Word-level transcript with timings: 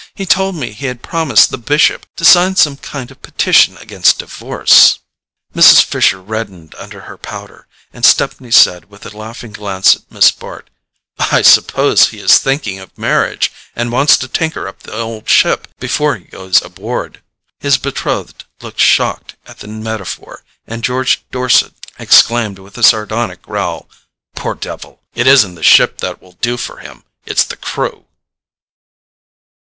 He 0.15 0.25
told 0.25 0.55
me 0.55 0.71
he 0.71 0.87
had 0.87 1.03
promised 1.03 1.51
the 1.51 1.59
Bishop 1.59 2.07
to 2.15 2.25
sign 2.25 2.55
some 2.55 2.75
kind 2.75 3.11
of 3.11 3.17
a 3.17 3.19
petition 3.19 3.77
against 3.77 4.17
divorce." 4.17 4.97
Mrs. 5.53 5.83
Fisher 5.83 6.19
reddened 6.19 6.73
under 6.79 7.01
her 7.01 7.19
powder, 7.19 7.67
and 7.93 8.03
Stepney 8.03 8.49
said 8.49 8.85
with 8.89 9.05
a 9.05 9.15
laughing 9.15 9.51
glance 9.53 9.95
at 9.95 10.11
Miss 10.11 10.31
Bart: 10.31 10.71
"I 11.19 11.43
suppose 11.43 12.07
he 12.07 12.17
is 12.17 12.39
thinking 12.39 12.79
of 12.79 12.97
marriage, 12.97 13.51
and 13.75 13.91
wants 13.91 14.17
to 14.17 14.27
tinker 14.27 14.67
up 14.67 14.79
the 14.81 14.93
old 14.95 15.29
ship 15.29 15.67
before 15.79 16.15
he 16.17 16.25
goes 16.25 16.63
aboard." 16.65 17.21
His 17.59 17.77
betrothed 17.77 18.45
looked 18.59 18.79
shocked 18.79 19.35
at 19.45 19.59
the 19.59 19.67
metaphor, 19.67 20.43
and 20.65 20.83
George 20.83 21.23
Dorset 21.29 21.73
exclaimed 21.99 22.57
with 22.57 22.75
a 22.75 22.81
sardonic 22.81 23.43
growl: 23.43 23.87
"Poor 24.35 24.55
devil! 24.55 25.03
It 25.13 25.27
isn't 25.27 25.53
the 25.53 25.61
ship 25.61 25.99
that 25.99 26.19
will 26.23 26.37
do 26.41 26.57
for 26.57 26.77
him, 26.77 27.03
it's 27.23 27.43
the 27.43 27.55
crew." 27.57 28.05